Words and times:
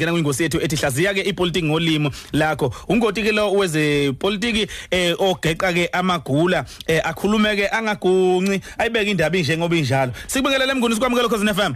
ngena 0.00 0.12
kwingosi 0.12 0.42
yethu 0.42 0.60
ethi 0.60 0.76
hlaziya 0.76 1.14
ke 1.14 1.20
ipolitiki 1.20 1.66
ngolimo 1.66 2.10
lakho. 2.32 2.72
Ungoti 2.88 3.22
ke 3.22 3.32
lo 3.32 3.52
weze 3.52 4.12
politiki 4.12 4.66
eh 4.90 5.14
ogeqa 5.18 5.72
ke 5.72 5.88
amagula 5.92 6.64
eh 6.86 7.00
akhulume 7.04 7.56
ke 7.56 7.68
angagunci 7.68 8.60
ayibeka 8.78 9.10
indaba 9.10 9.36
inje 9.36 9.56
ngoba 9.56 9.76
injalo. 9.76 10.12
Sikubingelele 10.26 10.72
emnguni 10.72 10.94
sikwamukela 10.94 11.28
Khosi 11.28 11.46
FM 11.46 11.74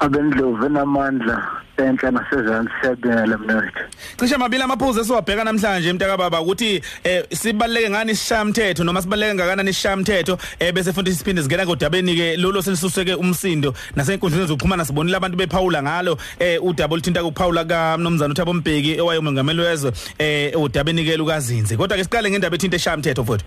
abendlovu 0.00 0.66
enamandla 0.66 1.36
enhla 1.76 2.10
nasezantsi 2.10 2.72
siyabingelela 2.80 3.38
mnewethu 3.38 3.84
cishe 4.16 4.36
mabili 4.36 4.62
amaphuzu 4.62 5.00
esiwabheka 5.00 5.44
namhlanje 5.44 5.92
mntaka 5.92 6.16
baba 6.16 6.40
ukuthi 6.40 6.82
eh 7.04 7.24
sibaleke 7.32 7.90
ngani 7.90 8.12
isishamthetho 8.12 8.84
noma 8.84 9.02
sibaleke 9.02 9.34
ngakanani 9.34 9.70
isishamthetho 9.70 10.38
eh 10.58 10.72
bese 10.72 10.92
futhi 10.92 11.14
siphinde 11.14 11.42
singena 11.42 11.66
kodabeni 11.66 12.14
ke 12.14 12.36
lolo 12.36 12.62
selisuseke 12.62 13.14
umsindo 13.14 13.74
nasenkundleni 13.96 14.46
zokuxhumana 14.46 14.84
sibonile 14.84 15.16
abantu 15.16 15.36
bephawula 15.36 15.82
ngalo 15.82 16.18
eh 16.38 16.64
udaba 16.64 16.94
oluthinta 16.94 17.24
ukuphawula 17.24 17.64
kaMnumzana 17.64 18.32
uThabo 18.32 18.52
Mbeki 18.60 19.00
owayemongameli 19.00 19.60
wezwe 19.60 19.92
eh 20.18 20.60
udabeni 20.60 21.04
ke 21.04 21.16
lukazinze. 21.16 21.76
Kodwa 21.76 21.96
ke 21.96 22.04
siqale 22.04 22.30
ngendaba 22.30 22.54
ethinta 22.56 22.76
isishamthetho 22.76 23.24
futhi. 23.24 23.44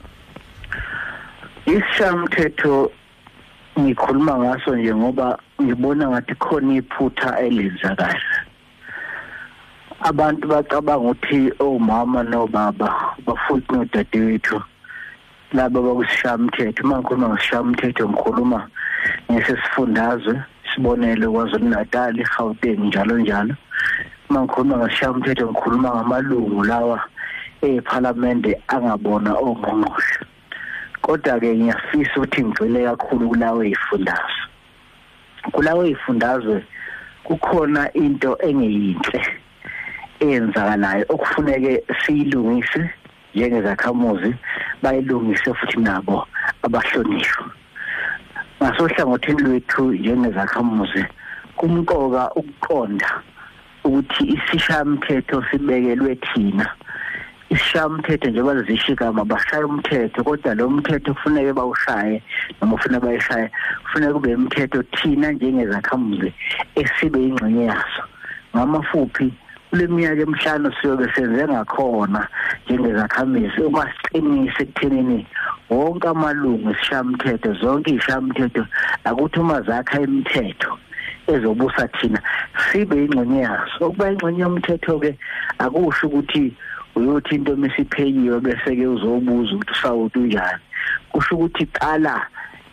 Isishamthetho 1.65 2.91
ngikhuluma 3.79 4.37
ngaso 4.37 4.75
nje 4.75 4.95
ngoba 4.95 5.37
ngibona 5.61 6.09
ngathi 6.09 6.35
khona 6.35 6.73
iphutha 6.79 7.29
elenzakala. 7.45 8.37
Abantu 10.09 10.47
bacabanga 10.47 11.09
ukuthi 11.09 11.51
omama 11.59 12.23
nobaba 12.23 12.89
bafuthi 13.25 13.73
nodadewethu 13.73 14.61
laba 15.53 15.81
bakusishamthetho. 15.81 16.83
Uma 16.83 16.97
ngikhuluma 16.97 17.27
ngesishamthetho 17.29 18.09
ngikhuluma 18.09 18.59
ngesesifundazwe 19.31 20.33
sibonele 20.69 21.25
kwaZulu 21.27 21.69
Natal 21.69 22.19
eGauteng 22.19 22.81
njalo 22.87 23.17
njalo. 23.17 23.55
Uma 24.29 24.39
ngikhuluma 24.41 24.77
ngesishamthetho 24.77 25.45
ngikhuluma 25.49 25.89
ngamalungu 25.95 26.63
lawa 26.63 26.99
eParliament 27.61 28.45
angabona 28.67 29.31
ongqongqoshe. 29.33 30.32
Kodwa 31.03 31.39
ke 31.39 31.49
ngiyafisa 31.55 32.15
ukuthi 32.17 32.41
ngigcwele 32.43 32.79
kakhulu 32.89 33.29
kulawo 33.29 33.59
ezifundazwe 33.63 34.43
kulawo 35.53 35.81
ezifundazwe 35.85 36.57
kukhona 37.27 37.91
into 37.93 38.31
engeyinhle 38.47 39.21
eyenzakalayo 40.23 41.03
okufuneke 41.13 41.73
siyilungise 42.01 42.81
njengezakhamuzi 43.35 44.31
bayilungise 44.81 45.53
futhi 45.53 45.79
nabo 45.79 46.27
abahlonishwa. 46.65 47.45
Ngasohlangothini 48.59 49.41
lwethu 49.41 49.83
njengezakhamuzi 49.91 51.03
kumqoka 51.57 52.23
ukuqonda 52.39 53.09
ukuthi 53.83 54.23
isishamthetho 54.35 55.43
sibekelwe 55.47 56.15
thina. 56.15 56.67
Isishamthetho 57.53 58.29
njengoba 58.29 58.61
zisho 58.61 58.91
igama 58.91 59.25
bashaya 59.25 59.65
umthetho 59.65 60.23
kodwa 60.23 60.55
lo 60.55 60.69
mthetho 60.69 61.13
kufuneka 61.13 61.53
bawushaye 61.53 62.23
noma 62.61 62.75
ufuna 62.75 62.99
bayishaye 62.99 63.51
kufuneka 63.83 64.13
kube 64.13 64.31
imithetho 64.31 64.83
thina 64.83 65.31
njengezakhamuzi 65.31 66.33
esibe 66.75 67.19
ingxenye 67.27 67.65
yaso. 67.65 68.03
Ngamafuphi 68.55 69.33
kule 69.69 69.87
minyaka 69.87 70.21
emihlanu 70.21 70.73
siyobe 70.81 71.13
senze 71.15 71.47
ngakhona 71.47 72.27
njengezakhamisi 72.65 73.61
uma 73.61 73.85
siqinise 73.93 74.63
ekuthenini 74.63 75.27
wonke 75.69 76.07
amalungu 76.07 76.69
esishamthetho 76.71 77.53
zonke 77.53 77.91
izishamthetho 77.91 78.65
akuthi 79.03 79.39
uma 79.39 79.61
zakha 79.61 80.01
imithetho 80.01 80.71
ezobusa 81.27 81.87
thina 81.87 82.19
sibe 82.65 83.05
ingxenye 83.05 83.39
yaso. 83.39 83.87
Ukuba 83.87 84.11
ingxenye 84.11 84.41
yomthetho 84.41 84.99
ke 84.99 85.11
akusho 85.59 86.07
ukuthi 86.07 86.53
uyothi 86.95 87.35
into 87.35 87.55
mesiphekiwe 87.55 88.39
bese 88.39 88.75
ke 88.75 88.87
uzobuza 88.87 89.55
ukuthi 89.55 89.73
sawuthi 89.81 90.19
unjani. 90.19 90.61
Kusho 91.11 91.35
ukuthi 91.35 91.65
qala 91.65 92.27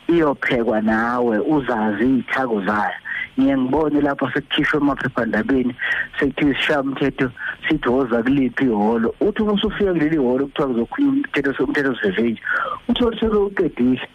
iyophekwa 0.08 0.80
nawe 0.80 1.38
uzazi 1.38 2.04
izithako 2.04 2.60
zayo. 2.60 2.98
Ngiye 3.38 3.56
ngibone 3.58 4.00
lapha 4.00 4.32
sekukhishwa 4.32 4.80
emaphephandabeni 4.80 5.74
sekuthiwa 6.18 6.52
isishamthetho 6.52 7.30
sithi 7.68 7.88
woza 7.88 8.22
kuliphi 8.22 8.64
ihholo. 8.64 9.14
Uthi 9.20 9.42
uma 9.42 9.52
usufika 9.52 9.92
kuleli 9.92 10.16
hholo 10.16 10.46
kuthiwa 10.46 10.68
kuzokhulunywa 10.68 11.14
umthetho 11.14 11.64
umthetho 11.64 11.94
sevenje 12.02 12.42
uthole 12.88 13.20
sekuqedile 13.20 14.08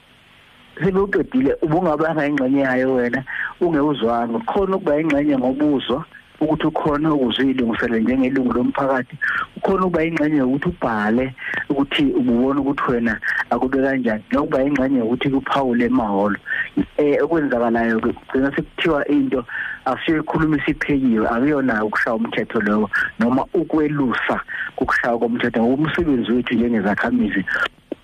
sekuqedile 0.84 1.52
ubungabanga 1.62 2.28
ingxenye 2.28 2.62
yayo 2.62 2.94
wena 2.94 3.24
ungewuzwanga. 3.62 4.40
Khona 4.40 4.76
ukuba 4.76 5.00
ingxenye 5.00 5.38
ngobuzwa 5.38 6.06
ukuthi 6.42 6.68
ukhona 6.68 7.14
ukuzilungisela 7.14 7.98
njengelungu 8.00 8.54
lomphakathi 8.54 9.16
ukhona 9.58 9.86
ukuba 9.86 10.04
ingxenye 10.04 10.42
ukuthi 10.42 10.70
ubhale 10.70 11.34
ukuthi 11.70 12.04
ububona 12.20 12.60
ukuthi 12.62 12.92
wena 12.92 13.20
akube 13.50 13.78
kanjani 13.82 14.24
nokuba 14.32 14.64
ingxenye 14.64 15.02
ukuthi 15.02 15.30
kuphawule 15.30 15.86
emaholo 15.86 16.38
eh 16.98 17.24
okwenzakalayo 17.24 18.00
kugcina 18.00 18.52
sekuthiwa 18.56 19.08
into 19.08 19.46
asiyikhuluma 19.86 20.58
isiphekiwe 20.58 21.28
akuyona 21.28 21.86
ukushaya 21.86 22.16
umthetho 22.16 22.60
lowo 22.62 22.90
noma 23.20 23.46
ukwelusa 23.54 24.38
ukushaya 24.78 25.18
komthetho 25.18 25.60
ngoba 25.62 25.84
umsebenzi 25.84 26.32
wethu 26.32 26.54
njengezakhamizi 26.56 27.46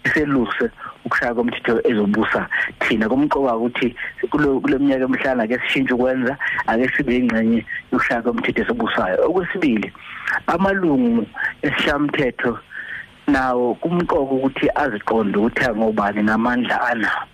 iseluse 0.05 0.69
ukushaya 1.05 1.33
komthetho 1.33 1.81
ezobusa 1.89 2.47
thina. 2.79 3.09
Kumqoka 3.09 3.55
ukuthi 3.55 3.95
kule 4.29 4.77
minyaka 4.77 5.03
emihlanu 5.05 5.41
ake 5.41 5.59
sishintshe 5.59 5.93
ukwenza 5.93 6.37
ake 6.67 6.89
sibe 6.97 7.17
ingxenye 7.17 7.65
yokushaya 7.91 8.21
komthetho 8.21 8.61
esobusayo 8.61 9.17
okwesibili 9.27 9.91
amalungu 10.47 11.25
esishamthetho 11.61 12.59
nawo 13.27 13.73
kumqoka 13.75 14.35
ukuthi 14.35 14.69
aziqonde 14.75 15.37
ukuthi 15.37 15.65
angobani 15.65 16.23
namandla 16.23 16.81
anawo. 16.81 17.25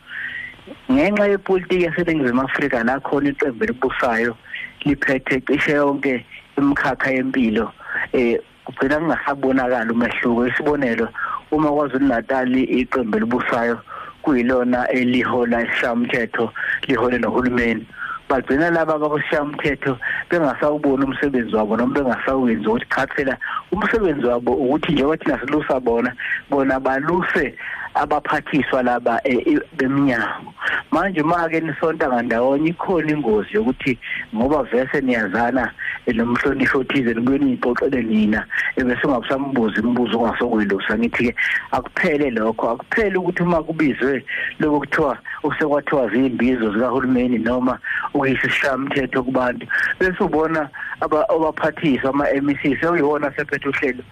Ngenxa 0.91 1.27
yepolitiki 1.27 1.83
yaseningizimu 1.83 2.41
afrika 2.41 2.83
la 2.83 2.99
khona 2.99 3.29
iqembu 3.29 3.63
elibusayo 3.63 4.37
liphethe 4.85 5.41
cishe 5.47 5.71
yonke 5.71 6.25
imikhakha 6.57 7.11
yempilo 7.11 7.71
eh 8.13 8.39
kugcina 8.65 8.99
kungasabonakala 8.99 9.91
umehluko. 9.93 10.47
Isibonelo 10.47 11.07
uma 11.51 11.71
kwaZulu 11.71 12.07
Natal 12.07 12.55
iqembu 12.55 13.17
elibusayo 13.17 13.79
kuyilona 14.21 14.87
elihola 14.89 15.61
ishamthetho 15.63 16.51
lihole 16.87 17.17
nohulumeni. 17.17 17.85
Bagcina 18.29 18.69
laba 18.69 18.95
abakushamthetho 18.95 19.97
bengasawubona 20.29 21.05
umsebenzi 21.05 21.55
wabo 21.55 21.77
noma 21.77 21.93
bengasawenzi 21.93 22.67
ukuthi 22.67 22.85
cha 22.89 23.07
phela 23.07 23.37
umsebenzi 23.71 24.25
wabo 24.25 24.51
ukuthi 24.53 24.91
njengoba 24.91 25.17
thina 25.17 25.39
silusa 25.39 25.79
bona 25.79 26.13
bona 26.49 26.79
baluse 26.79 27.55
abaphathiswa 27.93 28.83
laba 28.83 29.21
e, 29.23 29.59
beminyango. 29.77 30.53
Manje 30.91 31.23
make 31.23 31.59
nisonta 31.59 32.07
ngandawonye 32.07 32.69
ikhona 32.69 33.11
ingozi 33.11 33.49
yokuthi 33.53 33.97
ngoba 34.35 34.63
vese 34.63 35.01
niyazana 35.01 35.71
nomhlonishwa 36.07 36.81
othize 36.81 37.13
nibuye 37.13 37.39
niyixoxele 37.39 38.01
nina 38.01 38.45
ebese 38.75 39.07
ungabusambuza 39.07 39.81
imibuzo 39.81 40.19
ongasokwelusa 40.19 40.97
ngithi 40.97 41.23
ke 41.23 41.35
akuphele 41.71 42.29
lokho 42.29 42.69
akuphele 42.69 43.17
ukuthi 43.17 43.43
uma 43.43 43.63
kubizwe 43.63 44.25
lokho 44.59 44.79
kuthiwa 44.79 45.17
usekwathiwa 45.43 46.09
zimbizo 46.09 46.73
zikahulumeni 46.73 47.37
noma 47.37 47.79
ukuyisa 48.13 48.47
ishamthetho 48.47 49.23
kubantu 49.23 49.67
bese 49.99 50.23
ubona 50.23 50.69
abaphathiswa 51.01 52.09
ama 52.09 52.25
MEC 52.41 52.79
sewuyona 52.81 53.31
sephethe 53.35 53.69
uhlelo. 53.69 54.03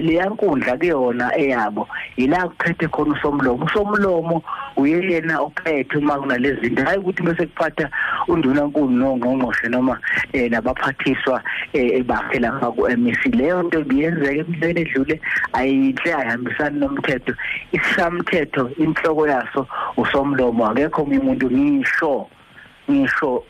Leyankundla 0.00 0.76
kuyona 0.76 1.36
eyabo 1.38 1.88
ila 2.16 2.48
kuphethe 2.48 2.88
khona 2.88 3.12
usomlomo. 3.14 3.64
Usomlomo 3.64 4.42
uyena 4.76 5.40
ophethe 5.40 5.98
uma 5.98 6.18
kunalezi 6.18 6.60
zinto. 6.60 6.84
Hayi 6.84 6.98
ukuthi 6.98 7.22
bese 7.22 7.46
kuphatha 7.46 7.90
undunankulu 8.28 8.90
nongqongqoshe 8.90 9.68
noma 9.68 9.98
eh 10.32 10.50
nabaphathiswa 10.50 11.42
bakhe 12.06 12.38
lapha 12.38 12.72
ku 12.72 12.88
MEC 12.96 13.34
leyo 13.34 13.62
nto 13.62 13.84
biyenzeka 13.84 14.40
emhlabeni 14.40 14.80
edlule 14.80 15.20
ayinhle 15.52 16.14
ayihambisani 16.14 16.80
nomthetho. 16.80 17.34
Ishamthetho 17.72 18.70
inhloko 18.78 19.28
yaso 19.28 19.66
usomlomo. 19.96 20.66
Akekho 20.66 21.02
umuntu 21.02 21.50
ngisho. 21.50 22.26
Ngisho 22.90 23.44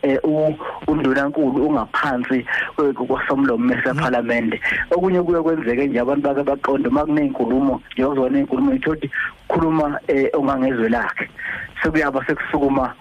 undunankulu 0.86 1.66
ungaphansi 1.66 2.46
kwasomlomo 3.08 3.64
mesephalamende 3.64 4.60
okunye 4.90 5.22
kuye 5.22 5.42
kwenzeke 5.42 5.86
nje 5.86 6.00
abantu 6.00 6.22
bake 6.22 6.42
baqonde 6.42 6.88
uma 6.88 7.06
kuneyinkulumo 7.06 7.80
njengozona 7.92 8.38
inkulumo 8.38 8.74
ithothi 8.74 9.10
khuluma 9.48 10.00
ongangezwe 10.34 10.88
lakhe. 10.88 11.28
Sekuyaba 11.82 12.24
sekusukuma 12.26 12.94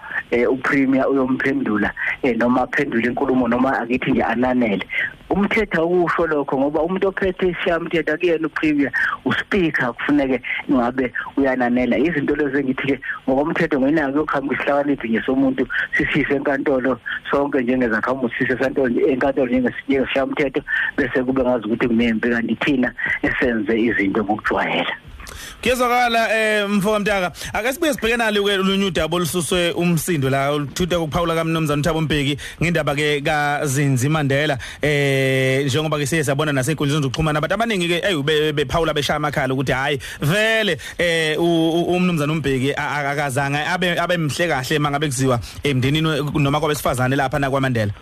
upremier 0.50 1.06
uyomphendula 1.08 1.92
noma 2.36 2.62
aphendule 2.62 3.08
inkulumo 3.08 3.48
noma 3.48 3.78
akithi 3.80 4.10
nje 4.10 4.22
ananele. 4.22 4.86
Umthetho 5.30 5.82
awusho 5.82 6.26
lokho 6.26 6.58
ngoba 6.58 6.82
umuntu 6.82 7.08
ophethe 7.08 7.48
ishamthetho 7.48 8.12
akuyena 8.14 8.46
upremier 8.46 8.92
uspeaker 9.24 9.92
kufuneke 9.94 10.42
ngabe 10.70 11.12
uyananela. 11.36 11.98
Izinto 11.98 12.34
lezi 12.34 12.58
engithi 12.58 12.86
ke 12.86 12.96
ngokomthetho 13.28 13.80
ngenako 13.80 14.18
yokuhamba 14.18 14.54
isihlakaniphi 14.54 15.08
nje 15.08 15.22
somuntu 15.26 15.66
sisise 15.96 16.34
enkantolo 16.34 16.98
sonke 17.30 17.62
njengezakhamuzi 17.62 18.34
sise 18.38 18.52
enkantolo 18.52 18.90
enkantolo 19.10 19.48
njengeshamthetho 19.50 20.60
bese 20.96 21.22
kube 21.22 21.42
ngazi 21.42 21.64
ukuthi 21.66 21.86
kunempi 21.88 22.28
kanti 22.30 22.54
thina 22.62 22.88
esenze 23.22 23.74
izinto 23.80 24.24
ngokujwayela. 24.24 25.09
Kuyezwakala 25.62 26.36
eh 26.36 26.68
mfoko 26.68 26.98
mtaka 26.98 27.32
ake 27.52 27.72
sibuye 27.72 27.94
sibheke 27.94 28.16
nalo 28.16 28.44
ke 28.44 28.56
lunye 28.56 28.86
udaba 28.86 29.16
olususwe 29.16 29.72
umsindo 29.72 30.30
la 30.30 30.50
oluthutha 30.50 30.98
kuphawula 30.98 31.34
kaMnumzana 31.34 31.82
Thabo 31.82 32.00
Mbeki 32.00 32.38
ngendaba 32.62 32.94
ke 32.94 33.20
kaZinzi 33.20 34.08
Mandela. 34.08 34.58
Eh 34.82 35.64
njengoba 35.66 35.98
ke 35.98 36.06
siye 36.06 36.24
sabona 36.24 36.52
nasenkundleni 36.52 37.02
zokuxhumana 37.02 37.38
abantu 37.38 37.54
abaningi 37.54 37.88
ke 37.88 38.00
hey 38.00 38.52
bephawula 38.52 38.94
beshaya 38.94 39.16
amakhala 39.16 39.54
ukuthi 39.54 39.72
hayi 39.72 39.98
vele 40.20 40.78
eh 40.98 41.36
uMnumzana 41.38 42.32
uMbeki 42.32 42.74
akazange 42.74 43.58
abe 43.58 44.00
abe 44.00 44.16
mhle 44.16 44.48
kahle 44.48 44.78
mangabe 44.78 45.06
kuziwa 45.06 45.40
emndenini 45.62 46.08
noma 46.34 46.60
kwabesifazane 46.60 47.16
lapha 47.16 47.38
na 47.38 47.50
kwaMandela 47.50 47.92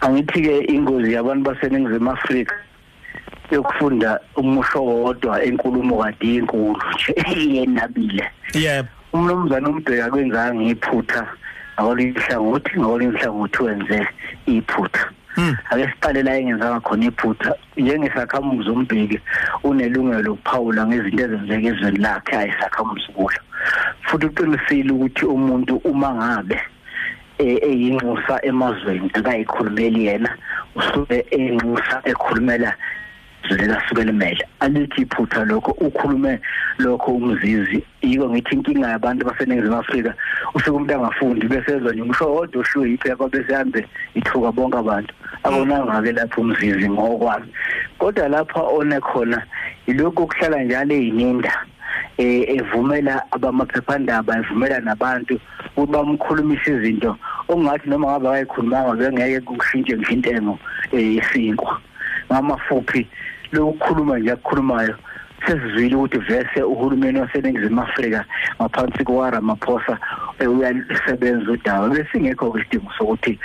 Angithi 0.00 0.42
ke 0.42 0.64
ingozi 0.72 1.12
yabantu 1.12 1.50
baseningizimu 1.50 2.10
Afrika. 2.10 2.54
Yokufunda 3.50 4.20
umusho 4.36 4.84
wodwa 4.84 5.44
enkulumo 5.44 6.02
kade 6.02 6.34
inkulu 6.34 6.82
nje 6.94 7.14
yenabile 7.54 8.30
yebo 8.54 8.88
umnumzana 9.12 9.68
umbheka 9.68 10.10
kwenzanga 10.10 10.62
iphutha 10.62 11.26
akolinhlangothi 11.76 12.78
ngakolinhlangothi 12.78 13.62
wenze 13.62 14.06
iphutha. 14.46 15.04
Hmm. 15.34 15.56
ake 15.70 15.86
siqale 15.92 16.22
la 16.22 16.38
engenzanga 16.38 16.80
khona 16.80 17.04
iphutha 17.06 17.54
njengesakhamuzi 17.76 18.70
umbheki 18.70 19.18
unelungelo 19.64 20.22
lokuphawula 20.22 20.86
ngezinto 20.86 21.22
ezenzeka 21.24 21.68
ezweni 21.68 21.98
lakhe 21.98 22.36
ayisakhamuzi 22.36 23.08
kulo. 23.14 23.40
Futhi 24.02 24.26
uqinisile 24.26 24.90
ukuthi 24.92 25.24
umuntu 25.24 25.76
uma 25.84 26.10
ngabe 26.14 26.58
eyinxusa 27.38 28.34
emazweni 28.42 29.10
akayikhulumeli 29.14 30.06
yena 30.06 30.30
usuke 30.74 31.24
eyinxusa 31.30 31.96
ekhulumela 32.10 32.74
zlela 33.48 33.82
suke 33.88 34.04
limele 34.04 34.44
alithi 34.60 35.02
iphutha 35.02 35.44
lokho 35.44 35.70
ukhulume 35.70 36.40
lokho 36.78 37.12
umzizi 37.12 37.84
yiko 38.02 38.30
ngithi 38.30 38.54
inkinga 38.54 38.88
yabantu 38.88 39.26
baseningizimu 39.26 39.76
Afrika 39.76 40.14
ufika 40.54 40.72
umuntu 40.72 40.94
angafundi 40.94 41.46
bese 41.46 41.72
ezwa 41.76 41.92
nje 41.92 42.02
umsho 42.02 42.34
wodwa 42.34 42.60
ushiwo 42.60 42.86
yiphepha 42.86 43.16
kwabe 43.16 43.44
sehambe 43.44 43.86
ithuka 44.14 44.52
bonke 44.52 44.78
abantu. 44.78 45.14
Abonanga 45.42 46.02
ke 46.02 46.12
lapho 46.12 46.40
umzizi 46.40 46.90
ngokwami. 46.90 47.48
Kodwa 47.98 48.28
lapha 48.28 48.60
one 48.62 49.00
khona 49.00 49.42
yilokho 49.86 50.26
kuhlala 50.26 50.64
njalo 50.64 50.94
eyininda 50.94 51.52
eh 52.18 52.44
evumela 52.56 53.24
abamaphephandaba 53.32 54.38
evumela 54.38 54.80
nabantu 54.80 55.40
ukuthi 55.76 55.92
bamkhulumise 55.92 56.70
izinto 56.70 57.16
ongathi 57.48 57.88
noma 57.88 58.06
ngabe 58.10 58.28
akayikhulumanga 58.28 58.98
bengeke 58.98 59.40
kushintshe 59.40 59.96
ngisho 59.96 60.12
intengo 60.12 60.58
yesinkwa 60.92 61.80
ngamafuphi 62.30 63.08
lokukhuluma 63.52 64.18
nje 64.18 64.32
akukhulumayo. 64.32 64.94
Sesizwile 65.46 65.96
ukuthi 65.96 66.18
vese 66.18 66.62
uhulumeni 66.62 67.20
waseningizimu 67.20 67.82
Afrika 67.82 68.24
ngaphansi 68.60 69.04
kwa 69.04 69.30
Ramaphosa 70.40 70.48
uyasebenza 70.48 71.52
udaba. 71.52 71.88
Besingekho 71.88 72.50
kwisidingo 72.50 72.90
sokuthi 72.98 73.38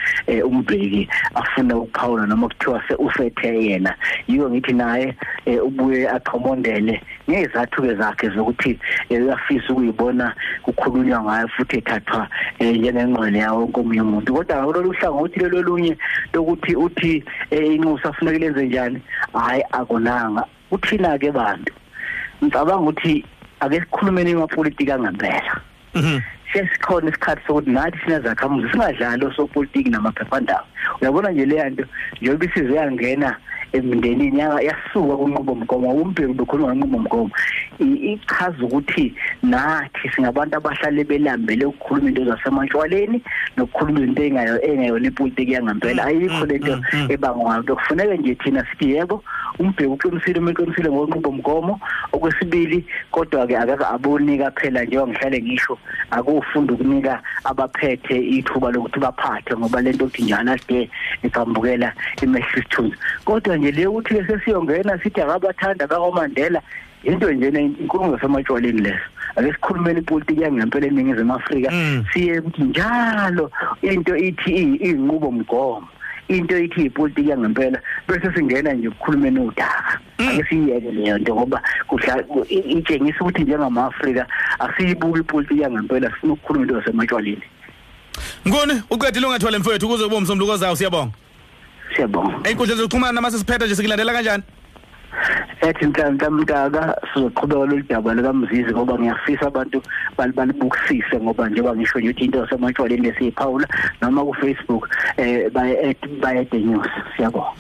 umbheki 0.44 1.09
afune 1.36 1.74
ukuphawula 1.74 2.25
noma 2.25 2.47
kuthiwa 2.47 2.81
usethe 3.00 3.63
yena. 3.63 3.95
Yiko 4.27 4.50
ngithi 4.50 4.74
naye 4.74 5.15
ubuye 5.63 6.09
aqhomondele 6.09 7.01
ngezathu 7.30 7.81
ke 7.81 7.95
zakhe 7.95 8.30
zokuthi 8.30 8.80
uyafisa 9.09 9.74
ukuyibona 9.74 10.33
kukhulunywa 10.63 11.21
ngayo 11.24 11.47
futhi 11.47 11.77
ethathwa 11.77 12.27
njengengqwele 12.59 13.39
yawo 13.39 13.68
komunye 13.68 14.01
umuntu. 14.01 14.33
Kodwa 14.33 14.57
ngakulolu 14.57 14.92
hlangothi 14.92 15.39
lelo 15.39 15.62
lunye 15.62 15.97
lokuthi 16.33 16.75
uthi 16.75 17.24
inxusa 17.51 18.09
afuneka 18.09 18.38
lenze 18.38 18.65
njani? 18.65 19.01
Hayi 19.33 19.63
akonanga 19.71 20.45
uthina 20.71 21.18
ke 21.18 21.31
bantu. 21.31 21.74
Ngicabanga 22.44 22.81
ukuthi 22.81 23.25
ake 23.59 23.80
sikhulumeni 23.80 24.31
emapolitiki 24.31 24.92
angempela. 24.92 25.62
Mhm. 25.95 26.19
Sesikhona 26.53 27.09
isikhathi 27.09 27.42
sokuthi 27.47 27.71
nathi 27.71 27.97
sinezakhamuzi 28.03 28.69
singadlali 28.71 29.25
osopolitiki 29.25 29.89
namaphephandaba. 29.89 30.65
Uyabona 31.01 31.31
nje 31.31 31.45
le 31.45 31.69
nto? 31.69 31.83
Njengoba 32.21 32.45
isizwe 32.45 32.75
yangena 32.75 33.38
emndenini 33.74 34.39
yasuka 34.39 35.18
kunqubomgomo 35.18 35.89
umbheki 36.01 36.33
bekhuluma 36.33 36.75
ngenqubomgomo. 36.75 37.31
Ichaza 37.80 38.63
ukuthi 38.63 39.13
nathi 39.44 40.09
singabantu 40.15 40.57
abahlale 40.57 41.03
belambele 41.03 41.65
ukukhuluma 41.65 42.09
into 42.09 42.25
zasemantshwaleni 42.25 43.21
nokukhuluma 43.57 44.00
izinto 44.00 44.24
engayo 44.24 44.56
engayona 44.63 45.07
ipolitiki 45.07 45.51
yangempela. 45.51 46.06
Ayikho 46.06 46.45
lento 46.45 46.80
ebangwa. 47.09 47.59
Ngayo 47.59 47.75
kufuneka 47.75 48.15
nje 48.15 48.36
thina 48.36 48.65
sithi 48.71 48.92
yebo 48.92 49.24
umbheki 49.60 49.86
uqinisile 49.86 50.40
uqinisile 50.40 50.90
ngokunqubomgomo. 50.90 51.80
Okwesibili 52.13 52.86
kodwa 53.12 53.48
ke 53.48 53.57
akake 53.57 53.86
abonika 53.86 54.52
phela 54.52 54.84
njengoba 54.84 55.12
ngihlale 55.12 55.42
ngisho 55.42 55.78
akufunda 56.12 56.74
ukunika 56.74 57.22
abaphethe 57.44 58.16
ithuba 58.18 58.72
lokuthi 58.72 59.00
baphathe 59.00 59.56
ngoba 59.56 59.81
lento 59.81 60.06
ukuthi 60.06 60.24
njalo 60.24 60.52
ade 60.52 60.90
igambukela 61.24 61.94
imehlo 62.22 62.46
isithunzi 62.46 62.98
kodwa 63.25 63.57
nje 63.57 63.72
le 63.72 63.88
ukuthi 63.88 64.16
ke 64.16 64.25
sesiyongena 64.28 65.00
sithi 65.00 65.22
akabathanda 65.22 65.88
kaMandela 65.88 66.62
into 67.04 67.31
nje 67.31 67.48
inkulumo 67.48 68.16
zasematshwaleni 68.16 68.81
leso. 68.81 69.07
Ake 69.36 69.52
sikhulumeni 69.54 70.00
ipolitiki 70.00 70.42
yangempela 70.42 70.88
eningizimu 70.88 71.34
Afrika 71.34 71.72
siye 72.13 72.40
ukuthi 72.40 72.63
njalo 72.63 73.52
into 73.81 74.16
ithi 74.16 74.52
iyinqubo 74.52 75.31
mgomo 75.31 75.88
into 76.27 76.57
ithi 76.57 76.86
ipolitiki 76.86 77.30
yangempela 77.30 77.80
bese 78.07 78.33
singena 78.36 78.74
nje 78.74 78.88
ukukhulumeni 78.88 79.39
udaka 79.39 80.00
ake 80.18 80.44
siyeke 80.50 80.92
leyo 80.92 81.18
nto 81.18 81.36
ngoba 81.36 81.62
kudla 81.88 82.24
itshengisa 82.50 83.19
ukuthi 83.22 83.42
njengama-Afrika 83.42 84.27
asiyibuki 84.60 85.19
ipolitiki 85.19 85.62
yangempela 85.62 86.12
sifuna 86.12 86.33
ukukhuluma 86.33 86.66
into 86.66 86.80
zasematshwaleni. 86.80 87.44
Ngone 88.48 88.81
uqedile 88.89 89.27
ungathwala 89.27 89.60
mfowethu 89.60 89.86
ukuze 89.86 90.04
kube 90.04 90.16
umsombuluko 90.16 90.57
zawo 90.57 90.75
siyabonga. 90.75 91.12
Siyabonga. 91.95 92.50
Einkundla 92.50 92.75
zokuxhumana 92.75 93.13
nama 93.13 93.31
sesiphetha 93.31 93.66
nje 93.66 93.75
sikulandela 93.75 94.13
kanjani? 94.13 94.44
Ethi 95.62 95.86
mhlambe 95.88 96.30
mntaka 96.30 96.81
sizoqhubeka 97.13 97.60
lolu 97.60 97.84
daba 97.90 98.13
likamzizi 98.13 98.72
ngoba 98.72 99.00
ngiyafisa 99.00 99.48
abantu 99.48 99.81
balibukisise 100.18 101.16
ngoba 101.22 101.50
njengoba 101.50 101.75
ngisho 101.75 102.00
nje 102.00 102.10
ukuthi 102.10 102.25
into 102.25 102.40
yasematshwaleni 102.40 103.07
lesiyiphawula 103.07 103.68
noma 104.02 104.25
ku 104.28 104.34
Facebook 104.34 104.84
eh 105.18 105.52
baye 105.52 105.96
baye 106.22 106.46
the 106.46 106.60
news. 106.60 106.88
Siyabonga. 107.16 107.56